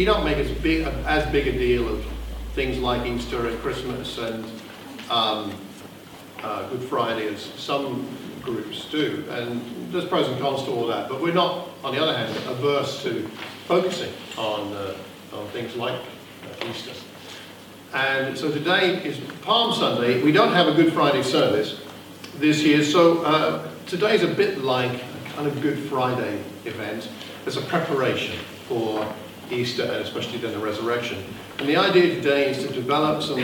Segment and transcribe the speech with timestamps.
[0.00, 2.02] we don't make as big, as big a deal of
[2.54, 4.46] things like Easter and Christmas and
[5.10, 5.52] um,
[6.42, 8.08] uh, Good Friday as some
[8.40, 9.22] groups do.
[9.28, 9.60] And
[9.92, 13.02] there's pros and cons to all that, but we're not, on the other hand, averse
[13.02, 13.28] to
[13.66, 14.96] focusing on, uh,
[15.34, 16.92] on things like uh, Easter.
[17.92, 20.22] And so today is Palm Sunday.
[20.22, 21.78] We don't have a Good Friday service
[22.36, 27.10] this year, so uh, today's a bit like a kind of Good Friday event.
[27.44, 29.06] It's a preparation for
[29.52, 31.22] Easter and especially then the resurrection.
[31.58, 33.40] And the idea today is to develop some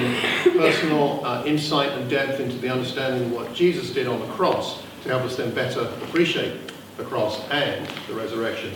[0.53, 4.83] personal uh, insight and depth into the understanding of what Jesus did on the cross
[5.03, 6.59] to help us then better appreciate
[6.97, 8.73] the cross and the resurrection.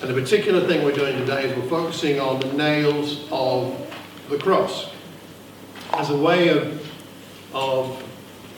[0.00, 3.74] And the particular thing we're doing today is we're focusing on the nails of
[4.28, 4.90] the cross
[5.94, 6.92] as a way of,
[7.54, 8.02] of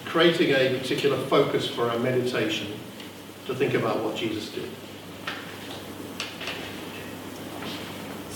[0.04, 2.66] creating a particular focus for our meditation
[3.46, 4.68] to think about what Jesus did.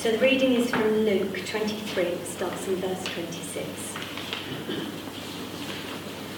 [0.03, 3.95] So the reading is from Luke 23, it starts in verse 26.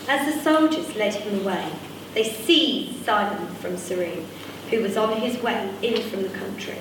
[0.06, 1.72] As the soldiers led him away,
[2.12, 4.26] they seized Simon from Cyrene,
[4.68, 6.76] who was on his way in from the country,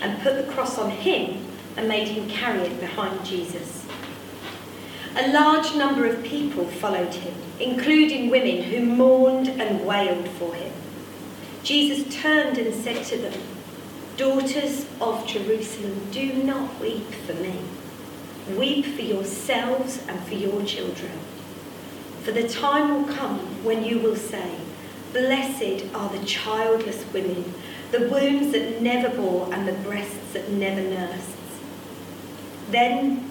[0.00, 3.86] and put the cross on him and made him carry it behind Jesus.
[5.14, 10.72] A large number of people followed him, including women who mourned and wailed for him.
[11.62, 13.40] Jesus turned and said to them,
[14.16, 17.60] Daughters of Jerusalem, do not weep for me.
[18.56, 21.12] Weep for yourselves and for your children.
[22.22, 24.56] For the time will come when you will say,
[25.14, 27.54] Blessed are the childless women,
[27.90, 31.30] the wombs that never bore and the breasts that never nursed.
[32.70, 33.30] Then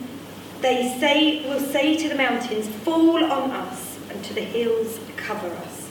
[0.62, 5.48] they say, will say to the mountains, Fall on us, and to the hills, cover
[5.48, 5.90] us.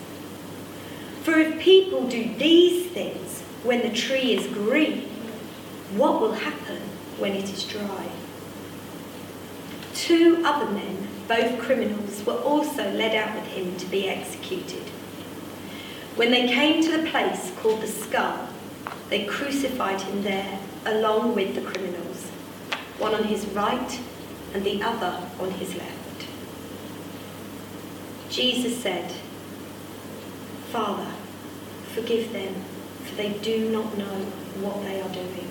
[1.23, 5.03] For if people do these things, when the tree is green,
[5.97, 6.81] what will happen
[7.19, 8.09] when it is dry?
[9.95, 14.89] Two other men, both criminals, were also led out with him to be executed.
[16.17, 18.49] When they came to the place called the skull,
[19.11, 22.29] they crucified him there along with the criminals,
[22.99, 24.01] one on his right
[24.55, 26.27] and the other on his left.
[28.31, 29.13] Jesus said,
[30.71, 31.11] Father,
[31.95, 32.55] forgive them
[33.11, 34.25] for they do not know
[34.61, 35.51] what they are doing.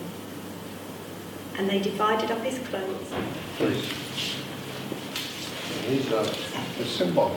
[1.57, 3.11] And they divided up his clothes.
[3.57, 3.93] Please.
[5.87, 7.35] These are uh, the symbol.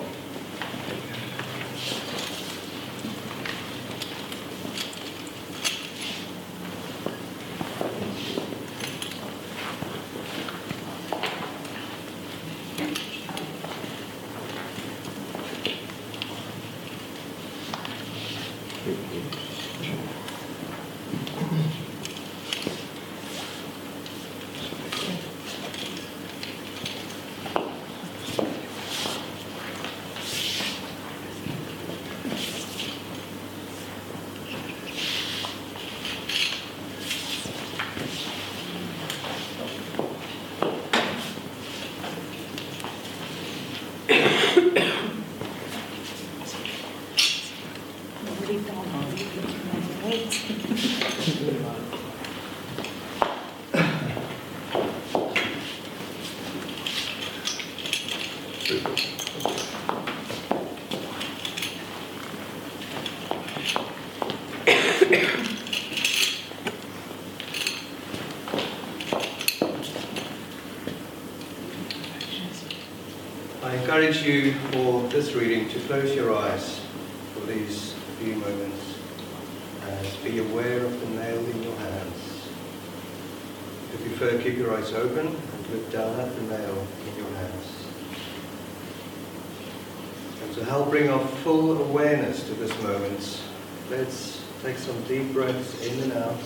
[73.92, 76.80] Encourage you for this reading to close your eyes
[77.34, 78.98] for these few moments
[79.86, 82.48] and be aware of the nail in your hands.
[83.92, 87.86] If you prefer, keep eyes open and look down at the nail in your hands.
[90.42, 93.42] And to help bring our full awareness to this moment,
[93.90, 96.40] let's take some deep breaths in and out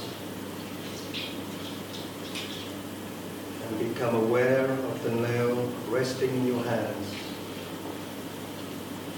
[3.69, 7.15] and become aware of the nail resting in your hands.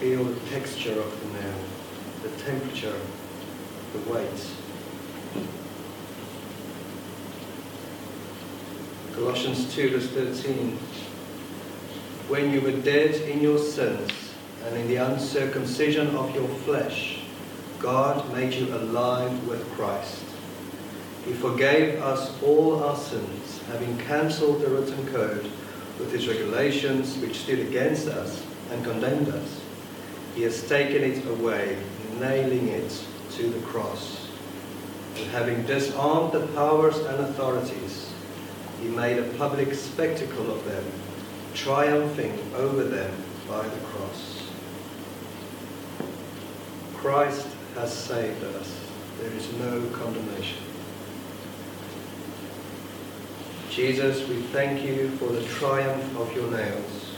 [0.00, 1.58] Feel the texture of the nail,
[2.22, 3.00] the temperature,
[3.94, 4.57] the weight.
[9.28, 10.70] Colossians 2 verse 13.
[12.28, 14.10] When you were dead in your sins
[14.64, 17.20] and in the uncircumcision of your flesh,
[17.78, 20.24] God made you alive with Christ.
[21.26, 25.44] He forgave us all our sins, having cancelled the written code
[25.98, 29.60] with his regulations which stood against us and condemned us.
[30.36, 31.76] He has taken it away,
[32.18, 34.26] nailing it to the cross.
[35.16, 38.08] And having disarmed the powers and authorities,
[38.80, 40.84] he made a public spectacle of them,
[41.54, 43.12] triumphing over them
[43.48, 44.50] by the cross.
[46.96, 48.78] Christ has saved us.
[49.20, 50.62] There is no condemnation.
[53.70, 57.16] Jesus, we thank you for the triumph of your nails.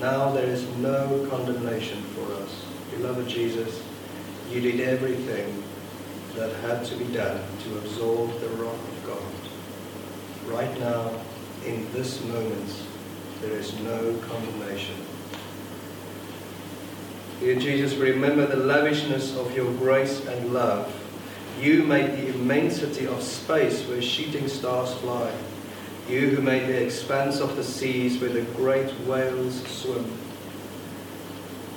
[0.00, 2.64] Now there is no condemnation for us.
[2.96, 3.82] Beloved Jesus,
[4.50, 5.62] you did everything
[6.36, 9.41] that had to be done to absorb the wrath of God.
[10.46, 11.10] Right now,
[11.64, 12.82] in this moment,
[13.40, 14.96] there is no condemnation.
[17.40, 20.92] Dear Jesus, remember the lavishness of your grace and love.
[21.60, 25.32] You made the immensity of space where shooting stars fly.
[26.08, 30.10] You who made the expanse of the seas where the great whales swim.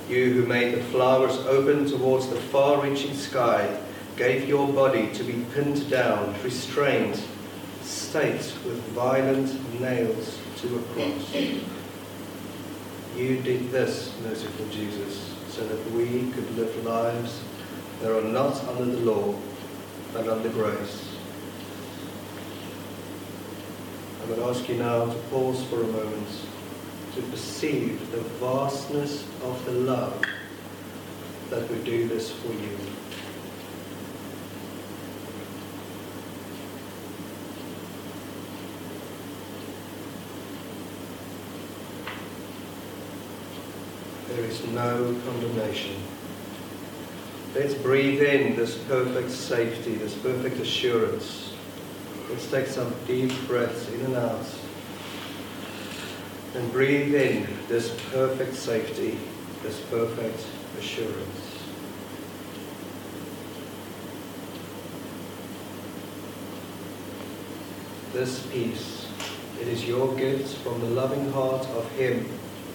[0.08, 3.78] You who made the flowers open towards the far-reaching sky,
[4.16, 7.20] gave your body to be pinned down, restrained,
[8.16, 11.34] with violent nails to a cross.
[13.14, 17.42] You did this, merciful Jesus, so that we could live lives
[18.00, 19.34] that are not under the law,
[20.14, 21.14] but under grace.
[24.22, 26.28] I would ask you now to pause for a moment
[27.16, 30.24] to perceive the vastness of the love
[31.50, 32.78] that would do this for you.
[44.46, 45.96] Is no condemnation.
[47.54, 51.52] Let's breathe in this perfect safety, this perfect assurance.
[52.30, 54.46] Let's take some deep breaths in and out.
[56.54, 59.18] And breathe in this perfect safety,
[59.62, 60.46] this perfect
[60.78, 61.42] assurance.
[68.12, 69.08] This peace,
[69.60, 72.26] it is your gift from the loving heart of Him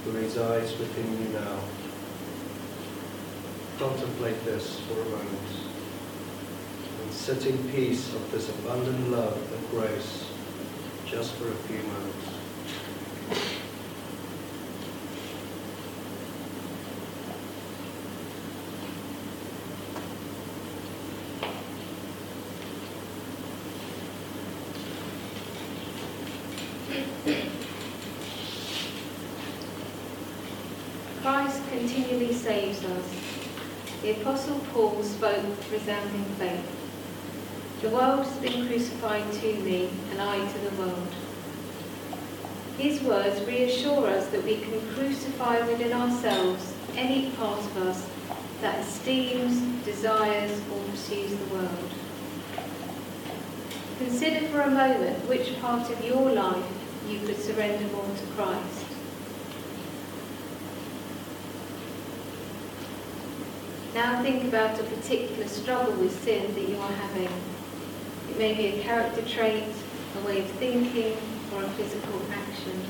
[0.03, 1.59] who resides within you now.
[3.77, 5.49] Contemplate this for a moment
[7.01, 10.25] and sit in peace of this abundant love and grace
[11.05, 12.31] just for a few moments.
[31.21, 33.05] Christ continually saves us.
[34.21, 37.81] The Apostle Paul spoke with resounding faith.
[37.81, 41.07] The world has been crucified to me, and I to the world.
[42.77, 48.07] His words reassure us that we can crucify within ourselves any part of us
[48.61, 51.91] that esteems, desires, or pursues the world.
[53.97, 56.65] Consider for a moment which part of your life
[57.09, 58.80] you could surrender more to Christ.
[63.93, 67.29] Now think about a particular struggle with sin that you are having.
[68.29, 69.65] It may be a character trait,
[70.17, 71.17] a way of thinking,
[71.53, 72.81] or a physical action.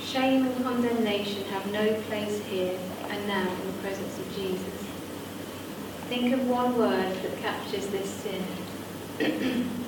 [0.00, 2.76] Shame and condemnation have no place here
[3.08, 4.84] and now in the presence of Jesus.
[6.08, 8.44] Think of one word that captures this sin.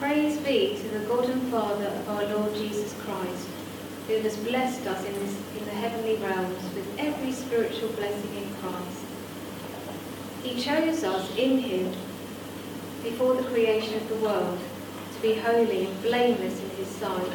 [0.00, 3.48] Praise be to the God and Father of our Lord Jesus Christ,
[4.06, 8.54] who has blessed us in, this, in the heavenly realms with every spiritual blessing in
[8.60, 9.04] Christ.
[10.44, 11.92] He chose us in him
[13.02, 14.60] before the creation of the world
[15.16, 17.32] to be holy and blameless in his sight.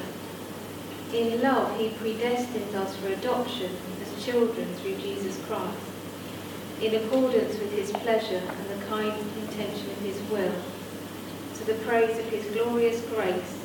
[1.14, 5.78] In love, he predestined us for adoption as children through Jesus Christ,
[6.82, 10.56] in accordance with his pleasure and the kind intention of his will
[11.58, 13.65] to the praise of his glorious grace,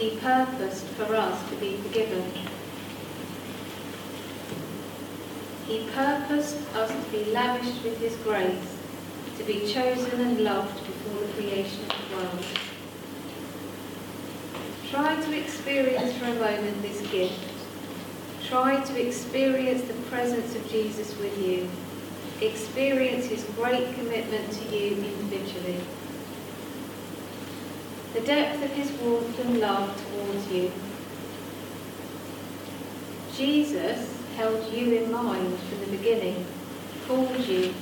[0.00, 2.24] He purposed for us to be forgiven.
[5.66, 8.78] He purposed us to be lavished with his grace,
[9.36, 12.46] to be chosen and loved before the creation of the world.
[14.90, 17.38] Try to experience for a moment this gift.
[18.48, 21.68] Try to experience the presence of Jesus with you.
[22.40, 25.78] Experience his great commitment to you individually.
[28.12, 30.72] The depth of his warmth and love towards you.
[33.36, 36.44] Jesus held you in mind from the beginning,
[37.06, 37.72] called you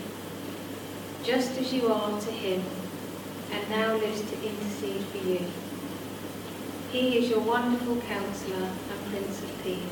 [1.25, 2.63] just as you are to him,
[3.53, 5.41] and now lives to intercede for you.
[6.93, 9.83] He is your wonderful counselor and Prince of Peace.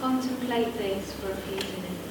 [0.00, 2.06] Contemplate this for a few minutes.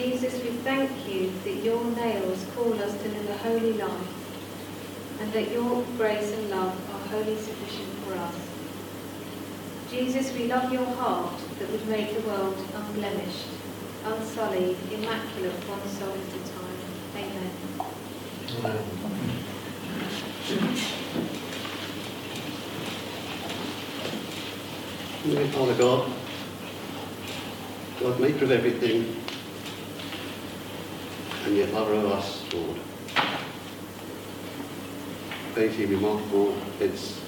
[0.00, 5.32] Jesus, we thank you that your nails call us to live a holy life and
[5.32, 8.34] that your grace and love are wholly sufficient for us.
[9.90, 13.48] Jesus, we love your heart that would make the world unblemished,
[14.04, 16.78] unsullied, immaculate one soul at a time.
[17.16, 17.50] Amen.
[25.22, 26.10] Dear Father God,
[28.00, 29.19] God, maker of everything,
[31.50, 32.78] and yet lover of us, Lord.
[35.52, 36.56] Crazy, remarkable.
[36.78, 37.20] It's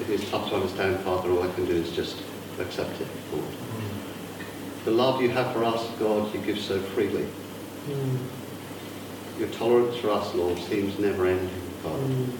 [0.00, 1.30] it is tough to understand, Father.
[1.30, 2.20] All I can do is just
[2.58, 3.44] accept it, Lord.
[4.84, 7.22] The love you have for us, God, you give so freely.
[7.22, 8.16] Hmm.
[9.38, 11.48] Your tolerance for us, Lord, seems never ending,
[11.84, 12.02] Father.
[12.02, 12.30] Hmm.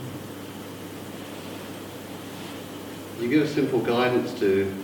[3.22, 4.74] You give us simple guidance to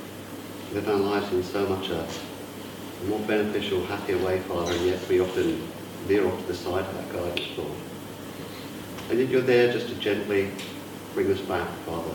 [0.75, 2.07] live our lives in so much a,
[3.03, 5.57] a more beneficial, happier way, Father, and yet we often
[6.07, 7.73] veer off to the side of that guidance, Lord.
[9.11, 10.51] And yet you're there just to gently
[11.15, 12.15] bring us back, Father.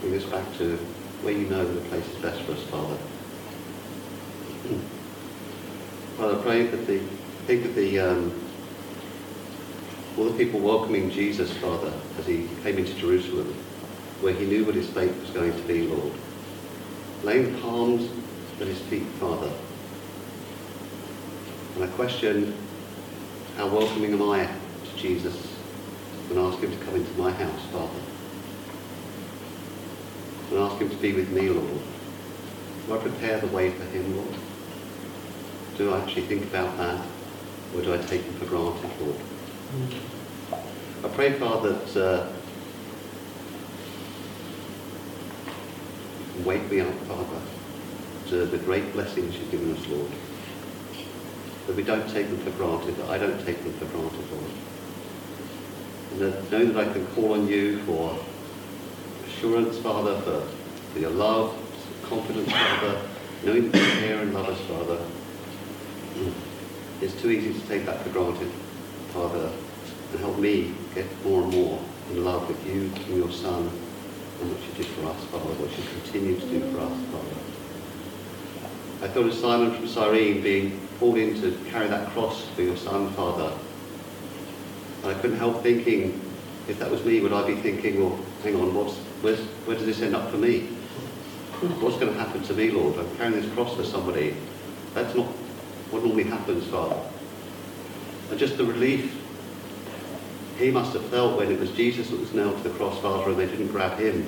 [0.00, 0.76] Bring us back to
[1.22, 2.98] where you know the place is best for us, Father.
[6.16, 6.98] Father, I pray that the,
[7.46, 8.32] think of the, um,
[10.16, 13.54] all the people welcoming Jesus, Father, as he came into Jerusalem,
[14.20, 16.12] where he knew what his fate was going to be, Lord.
[17.22, 18.10] Laying palms
[18.60, 19.50] at his feet, Father.
[21.78, 22.56] And I question,
[23.56, 25.56] how welcoming am I to Jesus
[26.28, 28.00] and ask him to come into my house, Father?
[30.50, 31.80] And ask him to be with me, Lord.
[32.84, 34.34] Do I prepare the way for him, Lord?
[35.76, 37.00] Do I actually think about that?
[37.76, 39.20] Or do I take him for granted, Lord?
[41.04, 42.32] I pray, Father, that uh,
[46.44, 47.40] wake me up, Father,
[48.30, 50.10] to the great blessings you've given us, Lord.
[51.68, 54.50] That we don't take them for granted, that I don't take them for granted, Lord.
[56.12, 58.18] And that knowing that I can call on you for
[59.26, 60.40] assurance, Father, for,
[60.94, 61.54] for your love,
[62.08, 63.02] confidence, Father,
[63.44, 64.98] knowing that you care and love us, Father.
[67.02, 68.50] It's too easy to take that for granted,
[69.12, 69.52] Father,
[70.12, 71.78] and help me get more and more
[72.12, 73.68] in love with you and your Son
[74.40, 77.36] and what you did for us, Father, what you continue to do for us, Father.
[79.04, 82.76] I thought of Simon from Cyrene being called in to carry that cross for your
[82.76, 83.56] Son, Father.
[85.02, 86.20] And I couldn't help thinking,
[86.68, 90.02] if that was me, would I be thinking, well, hang on, what's, where does this
[90.02, 90.60] end up for me?
[91.80, 92.98] What's going to happen to me, Lord?
[92.98, 94.36] I'm carrying this cross for somebody.
[94.94, 95.26] That's not
[95.90, 97.00] what normally happens, Father.
[98.30, 99.14] And just the relief
[100.58, 103.30] he must have felt when it was Jesus that was nailed to the cross, Father,
[103.30, 104.26] and they didn't grab him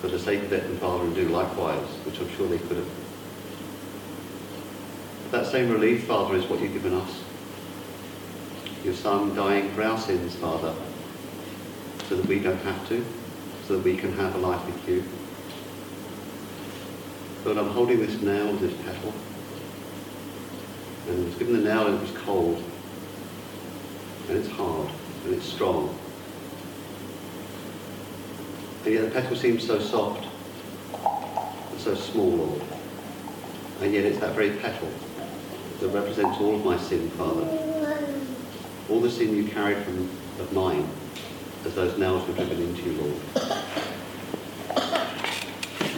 [0.00, 2.76] for the sake of it, and Father, and do likewise, which I'm sure they could
[2.76, 3.03] have.
[5.34, 7.20] That same relief, Father, is what you've given us.
[8.84, 10.72] Your Son dying for our sins, Father,
[12.08, 13.04] so that we don't have to,
[13.66, 15.02] so that we can have a life with you.
[17.44, 19.12] Lord, I'm holding this nail, this petal,
[21.08, 22.62] and I was given the nail and it was cold,
[24.28, 24.88] and it's hard
[25.24, 25.98] and it's strong.
[28.84, 30.28] And yet the petal seems so soft
[31.72, 32.62] and so small, Lord.
[33.80, 34.88] And yet it's that very petal
[35.84, 37.46] that represents all of my sin, Father.
[38.88, 40.08] All the sin you carried from
[40.40, 40.88] of mine
[41.66, 43.14] as those nails were driven into you, Lord.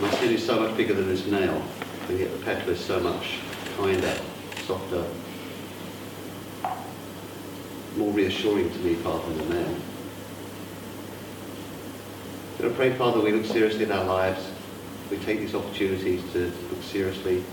[0.00, 1.62] My sin is so much bigger than this nail,
[2.08, 3.38] and yet the petal is so much
[3.76, 4.14] kinder,
[4.66, 5.04] softer,
[7.96, 9.76] more reassuring to me, Father, than the nail.
[12.64, 14.50] I pray, Father, we look seriously at our lives
[15.10, 17.44] we take these opportunities to look seriously,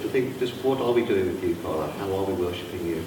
[0.00, 1.90] to think just what are we doing with you, Father?
[1.92, 3.04] How are we worshipping you?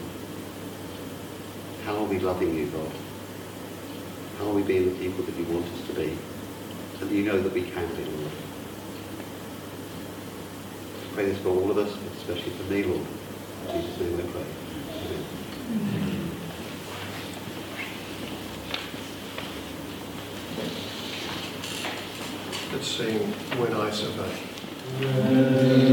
[1.85, 2.91] How are we loving you, God?
[4.37, 6.17] How are we being the people that you want us to be?
[7.01, 8.31] And you know that we can be, Lord.
[11.13, 13.05] Pray this for all of us, but especially for me, Lord.
[13.69, 14.45] In Jesus' name I pray.
[14.95, 15.25] Amen.
[22.71, 23.19] Let's sing
[23.59, 25.89] When I Survey.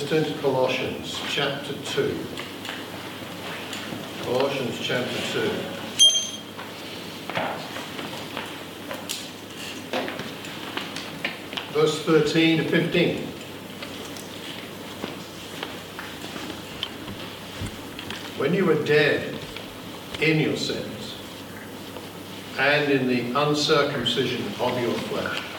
[0.00, 2.26] Let's turn to Colossians chapter 2.
[4.22, 5.50] Colossians chapter 2.
[11.72, 13.26] Verse 13 to 15.
[18.38, 19.38] When you were dead
[20.22, 21.16] in your sins
[22.58, 25.49] and in the uncircumcision of your flesh,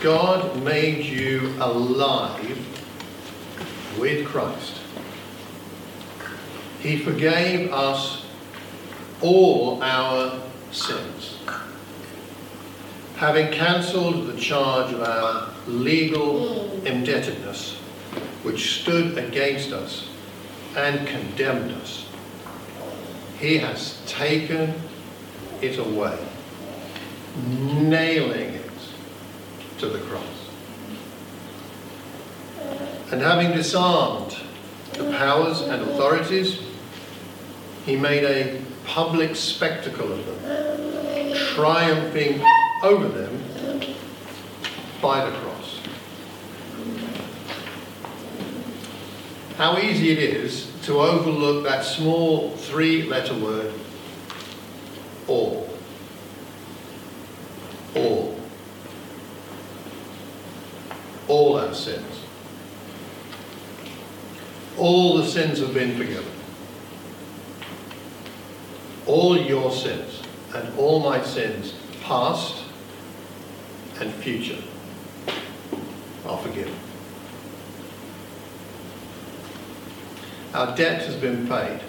[0.00, 2.56] God made you alive
[3.98, 4.74] with Christ.
[6.80, 8.24] He forgave us
[9.20, 11.38] all our sins,
[13.16, 17.74] having cancelled the charge of our legal indebtedness,
[18.44, 20.08] which stood against us
[20.76, 22.06] and condemned us.
[23.40, 24.74] He has taken
[25.60, 26.16] it away,
[27.48, 28.57] nailing
[29.78, 30.24] to the cross.
[33.10, 34.36] And having disarmed
[34.92, 36.60] the powers and authorities,
[37.86, 42.42] he made a public spectacle of them, triumphing
[42.82, 43.40] over them
[45.00, 45.80] by the cross.
[49.56, 53.72] How easy it is to overlook that small three letter word,
[55.26, 55.68] all.
[57.94, 58.40] All.
[61.26, 62.24] All sins.
[64.76, 66.32] All the sins have been forgiven.
[69.06, 70.22] All your sins
[70.54, 72.64] and all my sins, past
[74.00, 74.62] and future,
[76.26, 76.74] are forgiven.
[80.54, 81.80] Our debt has been paid.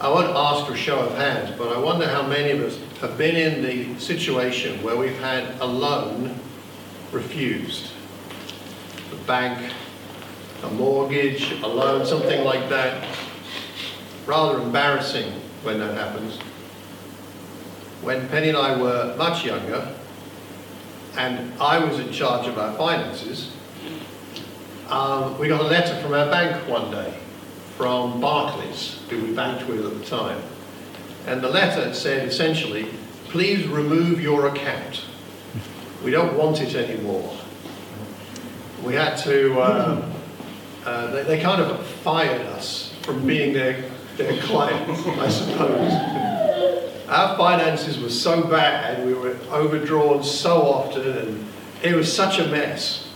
[0.00, 2.78] I won't ask for a show of hands, but I wonder how many of us
[3.00, 6.38] have been in the situation where we've had a loan
[7.10, 7.93] refused.
[9.26, 9.72] Bank,
[10.62, 13.06] a mortgage, a loan, something like that.
[14.26, 15.32] Rather embarrassing
[15.62, 16.38] when that happens.
[18.02, 19.94] When Penny and I were much younger,
[21.16, 23.52] and I was in charge of our finances,
[24.88, 27.14] um, we got a letter from our bank one day
[27.76, 30.40] from Barclays, who we banked with at the time.
[31.26, 32.88] And the letter said essentially,
[33.28, 35.04] please remove your account.
[36.04, 37.36] We don't want it anymore.
[38.84, 40.12] We had to, uh,
[40.84, 43.82] uh, they, they kind of fired us from being their,
[44.16, 45.92] their clients, I suppose.
[47.08, 51.46] Our finances were so bad, we were overdrawn so often, and
[51.82, 53.08] it was such a mess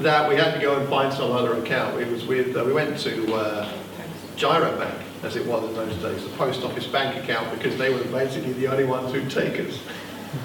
[0.00, 2.00] that we had to go and find some other account.
[2.00, 3.72] It was with, uh, we went to uh,
[4.36, 7.92] Giro Bank, as it was in those days, the post office bank account, because they
[7.92, 9.80] were basically the only ones who'd take us.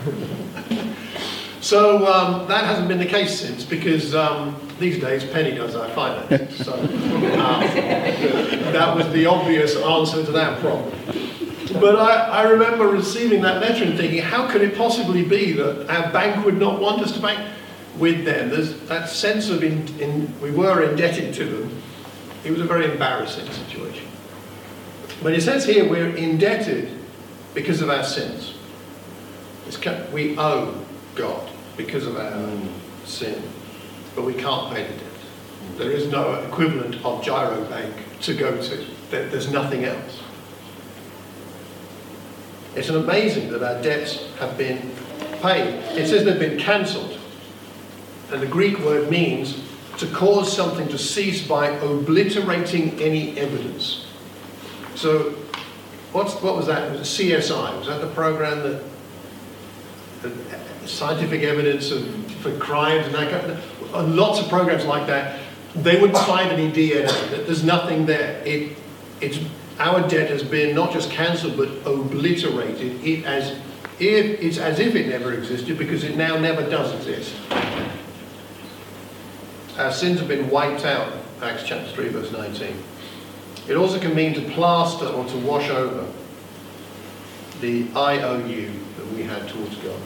[1.63, 5.87] so um, that hasn't been the case since, because um, these days Penny does our
[5.91, 6.65] finances.
[6.65, 7.61] So um,
[8.73, 10.93] that was the obvious answer to that problem.
[11.79, 15.89] But I, I remember receiving that letter and thinking, how could it possibly be that
[15.89, 17.39] our bank would not want us to bank
[17.97, 18.49] with them?
[18.49, 21.81] There's that sense of in, in, we were indebted to them.
[22.43, 24.09] It was a very embarrassing situation.
[25.23, 26.89] But it says here we're indebted
[27.53, 28.53] because of our sins.
[29.65, 29.79] It's,
[30.11, 30.77] we owe
[31.15, 32.67] God because of our mm.
[33.05, 33.41] sin,
[34.15, 35.03] but we can't pay the debt.
[35.03, 35.77] Mm.
[35.77, 38.85] There is no equivalent of Giro Bank to go to.
[39.09, 40.21] There's nothing else.
[42.75, 44.91] It's amazing that our debts have been
[45.41, 45.75] paid.
[45.95, 47.19] It says they've been cancelled.
[48.31, 49.61] And the Greek word means
[49.97, 54.07] to cause something to cease by obliterating any evidence.
[54.95, 55.31] So,
[56.11, 56.87] what's, what was that?
[56.87, 57.77] It was a CSI.
[57.77, 58.83] Was that the program that,
[60.23, 62.05] that scientific evidence of,
[62.37, 65.39] for crimes and that kind of, lots of programs like that.
[65.75, 67.45] They wouldn't find any DNA.
[67.45, 68.41] There's nothing there.
[68.45, 68.77] It,
[69.21, 69.39] it's
[69.79, 73.03] our debt has been not just cancelled but obliterated.
[73.03, 73.57] It as
[73.99, 77.33] if, it's as if it never existed because it now never does exist.
[79.77, 82.75] Our sins have been wiped out, Acts chapter 3, verse 19.
[83.67, 86.11] It also can mean to plaster or to wash over
[87.61, 89.99] the IOU that we had towards God.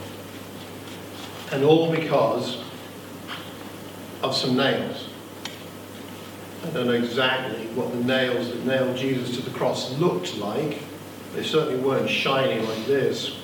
[1.52, 2.64] And all because
[4.22, 5.08] of some nails.
[6.66, 10.80] I don't know exactly what the nails that nailed Jesus to the cross looked like.
[11.34, 13.38] They certainly weren't shiny like this.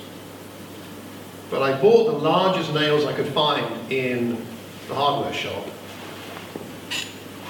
[1.50, 4.44] But I bought the largest nails I could find in
[4.88, 5.66] the hardware shop.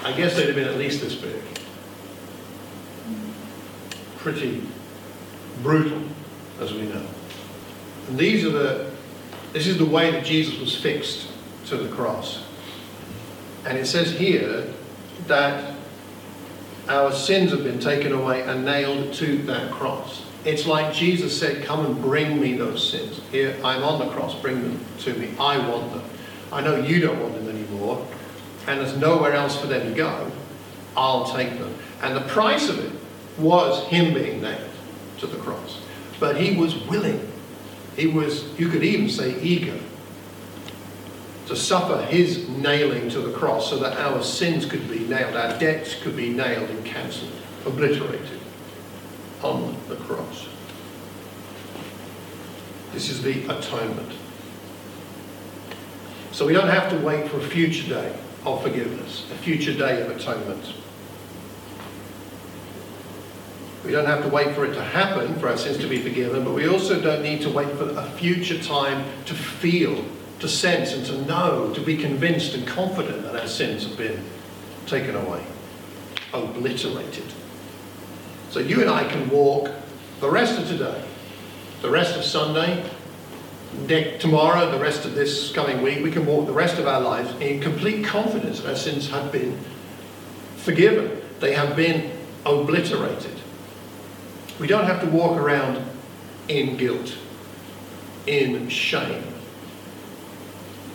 [0.03, 1.41] I guess they'd have been at least this big.
[4.17, 4.61] Pretty
[5.63, 6.01] brutal,
[6.59, 7.05] as we know.
[8.07, 8.91] And these are the,
[9.55, 11.29] this is the way that Jesus was fixed
[11.67, 12.43] to the cross.
[13.65, 14.67] And it says here
[15.27, 15.75] that
[16.89, 20.25] our sins have been taken away and nailed to that cross.
[20.43, 23.21] It's like Jesus said, Come and bring me those sins.
[23.31, 25.29] Here, I'm on the cross, bring them to me.
[25.39, 26.03] I want them.
[26.51, 28.05] I know you don't want them anymore,
[28.67, 30.33] and there's nowhere else for them to go.
[30.97, 31.73] I'll take them.
[32.01, 32.91] And the price of it
[33.39, 34.69] was him being nailed
[35.19, 35.79] to the cross.
[36.19, 37.31] But he was willing.
[37.95, 39.79] He was, you could even say, eager
[41.47, 45.57] to suffer his nailing to the cross so that our sins could be nailed, our
[45.59, 47.31] debts could be nailed and cancelled,
[47.65, 48.39] obliterated
[49.43, 50.47] on the cross.
[52.93, 54.11] This is the atonement.
[56.31, 60.01] So we don't have to wait for a future day of forgiveness, a future day
[60.01, 60.73] of atonement.
[63.85, 66.43] We don't have to wait for it to happen, for our sins to be forgiven,
[66.43, 70.03] but we also don't need to wait for a future time to feel
[70.39, 74.23] to sense and to know, to be convinced and confident that our sins have been
[74.87, 75.43] taken away,
[76.33, 77.25] obliterated.
[78.49, 79.71] So you and I can walk
[80.19, 81.03] the rest of today,
[81.81, 82.89] the rest of Sunday,
[84.19, 87.29] tomorrow, the rest of this coming week, we can walk the rest of our lives
[87.39, 89.57] in complete confidence that our sins have been
[90.57, 91.21] forgiven.
[91.39, 92.11] They have been
[92.45, 93.34] obliterated.
[94.59, 95.85] We don't have to walk around
[96.47, 97.17] in guilt,
[98.25, 99.23] in shame,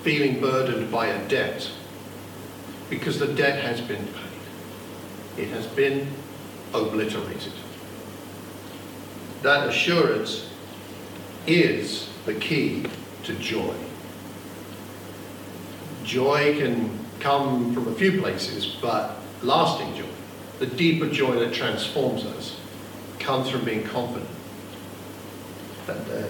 [0.02, 1.70] feeling burdened by a debt,
[2.88, 5.44] because the debt has been paid.
[5.44, 6.08] It has been
[6.72, 7.52] obliterated.
[9.42, 10.48] That assurance
[11.46, 12.84] is the key
[13.24, 13.74] to joy.
[16.04, 20.08] Joy can come from a few places, but lasting joy,
[20.58, 22.59] the deeper joy that transforms us,
[23.30, 24.28] comes from being confident
[25.86, 26.28] that their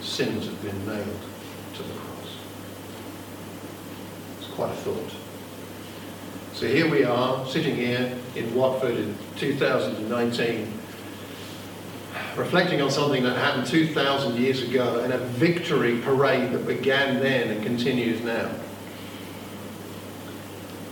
[0.00, 1.20] sins have been nailed
[1.74, 2.36] to the cross.
[4.40, 5.12] It's quite a thought.
[6.52, 10.72] So here we are, sitting here in Watford in 2019,
[12.34, 17.52] reflecting on something that happened 2,000 years ago and a victory parade that began then
[17.52, 18.50] and continues now.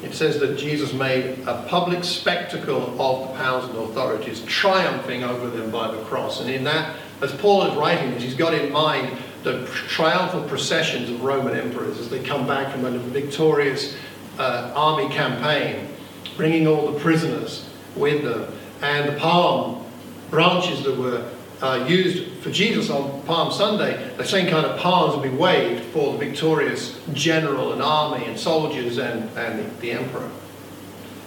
[0.03, 5.51] It says that Jesus made a public spectacle of the powers and authorities, triumphing over
[5.51, 6.41] them by the cross.
[6.41, 11.11] And in that, as Paul is writing this, he's got in mind the triumphal processions
[11.11, 13.97] of Roman emperors as they come back from a victorious
[14.39, 15.89] uh, army campaign,
[16.37, 19.85] bringing all the prisoners with them, and the palm
[20.31, 21.29] branches that were
[21.61, 25.85] uh, used for Jesus on Palm Sunday, the same kind of palms will be waved
[25.87, 30.31] for the victorious general and army and soldiers and, and the, the emperor.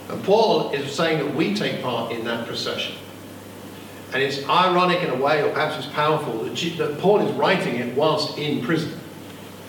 [0.09, 2.95] And Paul is saying that we take part in that procession.
[4.13, 7.31] And it's ironic in a way, or perhaps it's powerful, that, G- that Paul is
[7.33, 8.99] writing it whilst in prison.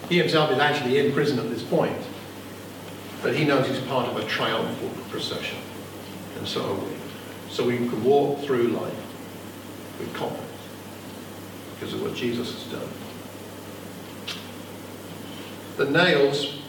[0.08, 1.96] He himself is actually in prison at this point.
[3.22, 5.58] But he knows he's part of a triumphal procession.
[6.38, 6.82] And so.
[7.50, 8.96] So we can walk through life
[9.98, 10.51] with confidence
[11.82, 12.88] because of what Jesus has done.
[15.78, 16.60] The nails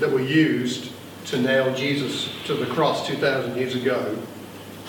[0.00, 0.90] that were used
[1.26, 4.18] to nail Jesus to the cross 2,000 years ago,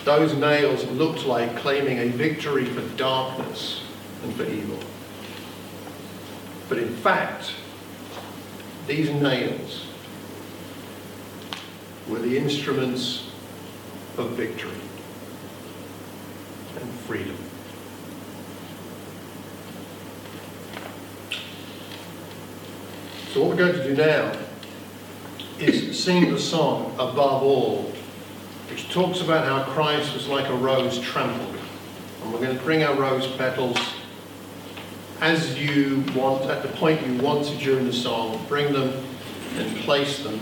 [0.04, 3.84] those nails looked like claiming a victory for darkness
[4.24, 4.80] and for evil.
[6.68, 7.54] But in fact,
[8.88, 9.86] these nails
[12.08, 13.30] were the instruments
[14.18, 14.72] of victory
[16.82, 17.45] and freedom.
[23.36, 24.34] So what we're going to do now
[25.60, 27.92] is sing the song above all,
[28.70, 31.54] which talks about how Christ was like a rose trampled.
[32.24, 33.78] And we're going to bring our rose petals
[35.20, 39.06] as you want, at the point you want to during the song, bring them
[39.56, 40.40] and place them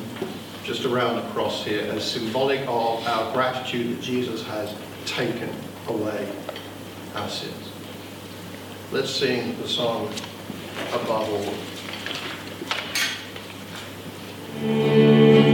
[0.64, 4.72] just around the cross here as symbolic of our gratitude that Jesus has
[5.08, 5.50] taken
[5.88, 6.32] away
[7.16, 7.70] our sins.
[8.92, 10.14] Let's sing the song
[10.94, 11.73] above all.
[14.64, 15.53] Dear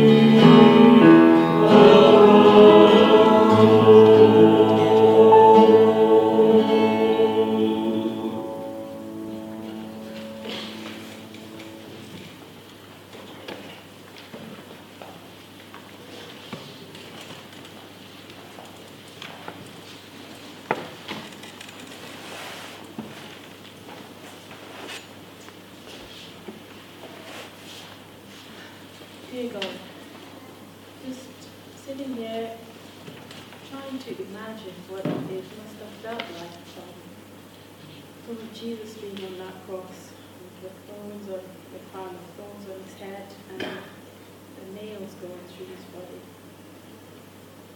[38.60, 40.12] Jesus being on that cross
[40.44, 41.40] with the thorns on
[41.72, 46.20] the crown of thorns on his head and the nails going through his body.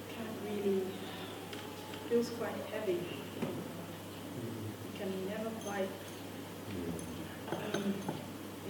[0.09, 0.81] Can't really
[2.09, 2.99] feels quite heavy.
[3.39, 5.87] You can never quite
[7.49, 7.93] um,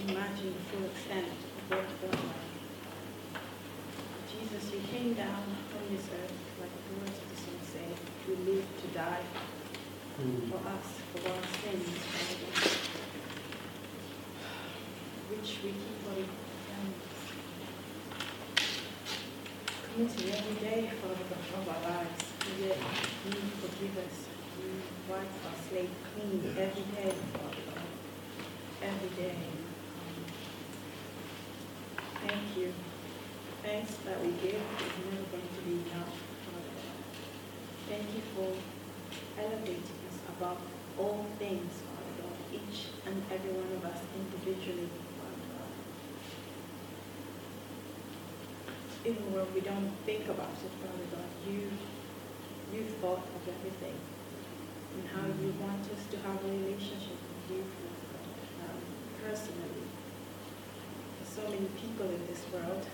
[0.06, 3.42] imagine the full extent of what felt like.
[4.30, 7.88] Jesus, you came down from this earth, like the words of the song say,
[8.28, 9.24] you lived to die
[10.14, 12.70] for us, for our sins, Father God,
[15.44, 16.94] which we keep on um,
[19.84, 22.24] committing every day, Father God, of our lives.
[22.62, 22.78] Yet
[23.26, 24.24] you forgive us,
[24.56, 24.70] you
[25.06, 27.84] wipe our slate clean every day, Father God,
[28.82, 29.36] every day.
[32.26, 32.72] Thank you
[33.64, 36.12] thanks that we give is never going to be enough.
[36.44, 37.00] Father God.
[37.88, 38.52] Thank you for
[39.40, 40.58] elevating us above
[40.98, 45.72] all things, Father God, each and every one of us individually, Father God.
[49.04, 51.68] Even world, we don't think about it, Father God, you,
[52.72, 54.00] you thought of everything
[54.96, 58.24] and how you want us to have a relationship with you, Father God.
[58.64, 58.80] Um,
[59.28, 59.84] personally.
[61.20, 62.86] There's so many people in this world.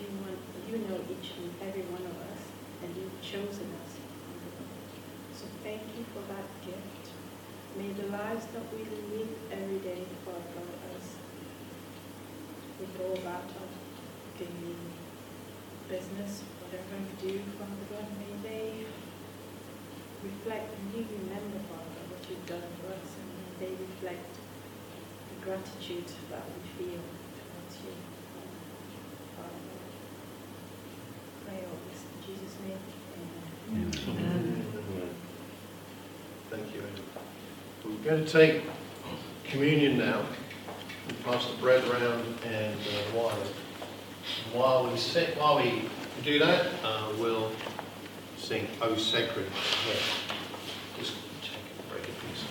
[0.00, 2.42] You, want, you know each and every one of us,
[2.82, 3.92] and you've chosen us.
[5.36, 7.12] So thank you for that gift.
[7.76, 8.88] May the lives that we
[9.18, 11.16] live every day, Father God, as
[12.80, 13.68] we go about our
[14.38, 15.01] daily
[15.92, 18.88] business, whatever we do, Father God, may they
[20.24, 24.32] reflect and you remember, Father, what you've done for us, and may they reflect
[25.28, 27.04] the gratitude that we feel
[27.36, 27.92] towards you.
[29.36, 29.92] Father God.
[31.44, 32.80] Pray all this in Jesus' name.
[33.68, 34.64] Amen.
[36.48, 36.80] Thank you.
[36.88, 37.04] Amy.
[37.84, 38.62] We're going to take
[39.44, 40.24] communion now
[41.08, 43.36] and pass the bread around and uh, wine.
[44.52, 45.88] While we sit, while we
[46.22, 47.50] do that, uh, we'll
[48.36, 49.46] sing O Sacred.
[49.88, 49.94] Yeah.
[50.98, 52.44] Just check and break a piece.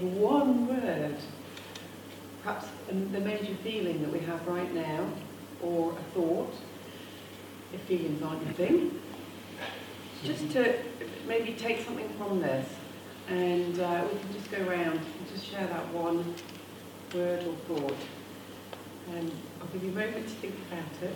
[0.00, 1.16] In one word,
[2.42, 5.06] perhaps the major feeling that we have right now,
[5.62, 6.54] or a thought,
[7.74, 8.98] if feelings aren't your thing.
[10.24, 10.78] Just to
[11.26, 12.66] maybe take something from this
[13.28, 16.34] and uh, we can just go around and just share that one
[17.14, 17.96] word or thought.
[19.08, 21.14] Um, I'll give you a moment to think about it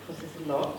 [0.00, 0.76] because there's a lot.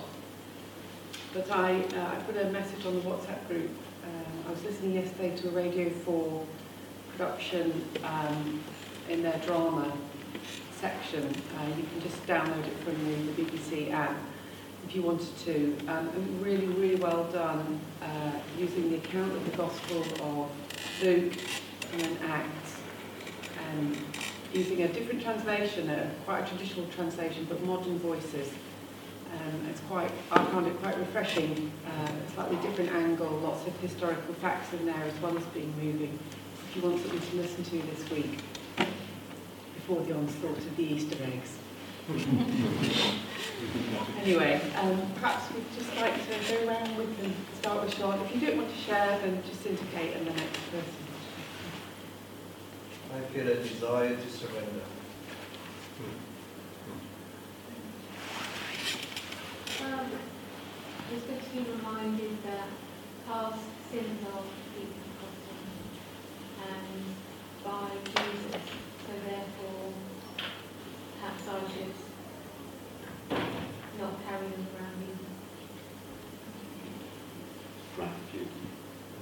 [1.34, 3.72] But I, uh, I put a message on the WhatsApp group.
[4.04, 6.46] Um, I was listening yesterday to a Radio 4
[7.18, 8.64] production um,
[9.10, 9.92] in their drama
[10.80, 11.24] section.
[11.58, 14.16] Uh, you can just download it from the, the BBC app
[14.86, 15.78] if you wanted to.
[15.88, 16.10] Um,
[16.42, 20.52] really, really well done uh, using the account of the Gospel of
[21.02, 21.34] Luke
[21.94, 22.78] and Acts
[23.72, 23.98] and
[24.54, 28.52] using a different translation, a, quite a traditional translation, but modern voices.
[29.34, 34.34] Um, it's quite, I found it quite refreshing, uh, slightly different angle, lots of historical
[34.36, 36.18] facts in there as well as being moving.
[36.78, 38.40] If you want something to listen to this week,
[39.74, 41.58] before the onslaught of the Easter eggs.
[44.22, 48.20] Anyway, um, perhaps we'd just like to go around with them, start with Sean.
[48.22, 50.94] If you don't want to share, then just indicate and the next person.
[53.16, 54.86] I feel a desire to surrender.
[59.84, 60.12] Um,
[61.12, 62.68] it's good to be reminded that
[63.28, 64.67] past sins are deeply forgotten
[66.60, 67.16] and
[67.64, 68.64] by Jesus.
[69.06, 69.94] So therefore,
[71.20, 71.94] perhaps I should
[74.00, 75.32] not carry them around either.
[77.96, 78.50] Gratitude.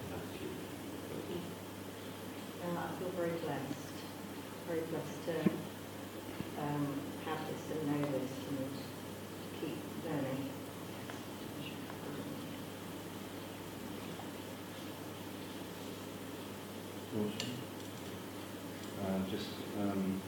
[0.10, 0.56] Gratitude.
[2.64, 3.96] Uh, I feel very blessed,
[4.68, 5.36] very blessed to
[6.62, 8.70] um, have this and know this and
[9.62, 10.50] keep learning.
[19.06, 19.48] Uh, just,
[19.80, 20.20] um,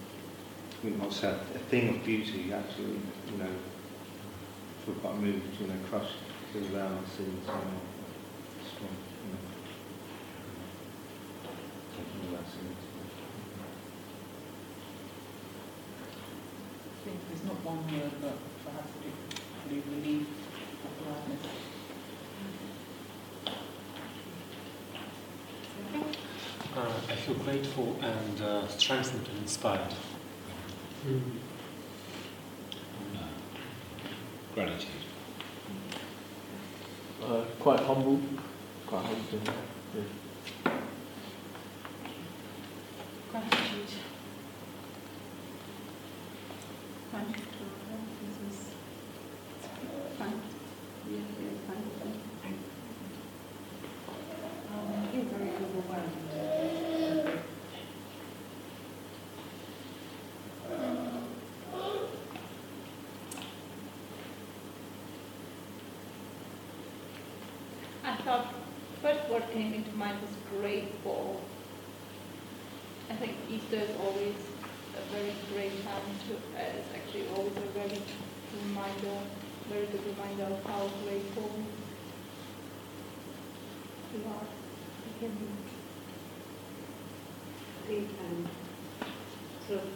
[0.84, 3.00] we might say a thing of beauty, actually,
[3.32, 3.50] you know,
[4.86, 6.14] feel quite moved, you know, crushed
[6.54, 7.82] to around our sins, you know,
[8.64, 9.42] strong, you know,
[11.98, 12.82] taking all our sins.
[16.86, 19.14] I think there's not one word, but perhaps it
[19.62, 20.28] probably relief
[20.86, 21.44] or gladness.
[26.76, 29.94] Uh, I feel grateful and uh, strengthened and inspired.
[34.56, 34.88] Gratitude.
[37.24, 38.20] Uh, quite humble,
[38.88, 39.54] quite humble.
[39.96, 40.72] Yeah.
[43.32, 43.90] Gratitude.
[47.12, 47.38] Thank
[69.08, 71.40] first what came into mind was grateful.
[73.10, 74.36] I think Easter is always
[75.00, 78.02] a very great time to, uh, it's actually always a very
[78.64, 79.18] reminder,
[79.70, 81.50] very good reminder of how grateful
[84.14, 84.48] we are.
[85.06, 85.48] We can be.
[87.88, 88.46] think um,
[89.70, 89.90] sort of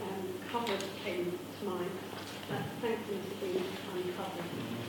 [0.00, 1.90] um, covered came to mind.
[2.50, 4.85] Uh, thankfulness for being uncovered.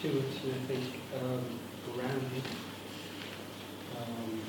[0.00, 0.84] Two words, and I think
[1.18, 1.44] um,
[1.94, 2.44] grounded.
[3.96, 4.40] Um,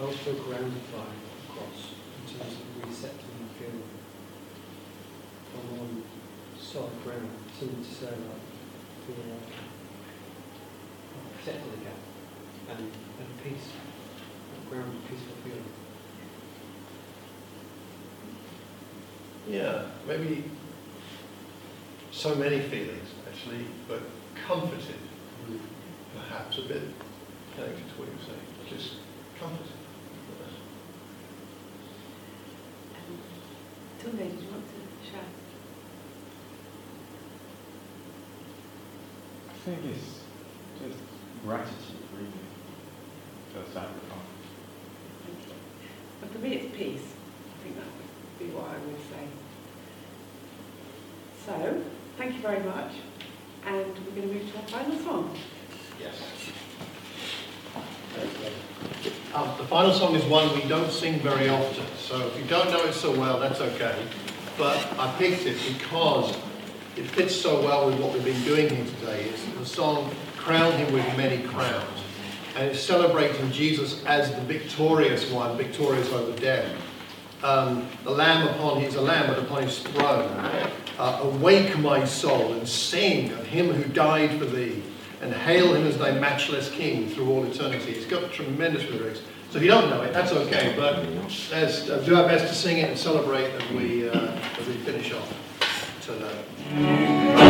[0.00, 3.78] also grounded by the cross in terms of resetting and feel
[5.54, 6.02] I'm on
[6.58, 7.30] solid ground.
[7.58, 8.48] Something to say like
[9.08, 9.52] like
[11.14, 12.00] I've settled again
[12.70, 15.64] and, and peace, that grounded, peaceful feeling.
[19.48, 20.44] Yeah, maybe
[22.18, 24.00] so many feelings actually, but
[24.44, 24.98] comforted,
[26.16, 26.82] perhaps a bit
[27.54, 28.96] connected to what you're saying, just
[29.38, 29.78] comforted.
[32.96, 33.18] Um,
[34.02, 35.20] Tunde, did you want to share?
[39.48, 40.18] I think it's
[40.82, 40.98] just
[41.44, 42.32] gratitude, really,
[43.52, 44.34] for the sacrifice.
[45.24, 45.54] Thank.
[46.20, 47.14] But for me, it's peace.
[47.14, 49.24] I think that would be what I would say.
[51.46, 52.92] So, thank you very much.
[53.64, 55.38] And we're going to move to our final song.
[56.00, 56.14] Yes.
[59.34, 62.70] Um, the final song is one we don't sing very often, so if you don't
[62.70, 63.96] know it so well, that's okay.
[64.56, 66.36] But I picked it because
[66.96, 69.24] it fits so well with what we've been doing here today.
[69.28, 72.00] It's the song Crown Him with Many Crowns.
[72.56, 76.74] And it's celebrating Jesus as the victorious one, victorious over death.
[77.44, 80.28] Um, the lamb upon his, a lamb upon his throne.
[80.98, 84.82] Uh, awake my soul and sing of him who died for thee
[85.22, 87.92] and hail him as thy matchless king through all eternity.
[87.92, 89.20] It's got tremendous lyrics.
[89.50, 91.06] So if you don't know it, that's okay, but
[91.52, 94.74] let's uh, do our best to sing it and celebrate as we, uh, as we
[94.74, 95.32] finish off
[96.02, 97.47] today.